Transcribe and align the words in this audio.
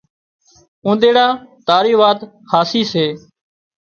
اونۮيڙا 0.85 1.25
تاري 1.67 1.93
وات 2.01 2.19
هاسي 2.51 2.81
سي 2.91 3.05